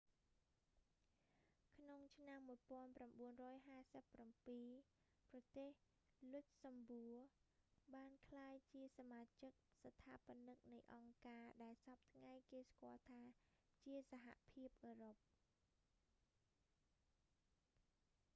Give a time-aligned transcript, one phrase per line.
[1.75, 2.39] ក្នុងឆ្នាំ
[3.77, 5.69] 1957 ប្រទេស
[6.33, 7.29] លុចសំបួ luxembourg
[7.95, 9.53] បានក្លាយជាសមាជិក
[9.87, 13.21] ស្ថាបនិកនៃអង្គការដែលសព្វថ្ងៃគេស្គាល់ថា
[13.85, 15.15] ជាសហភាពអឺរ៉ុប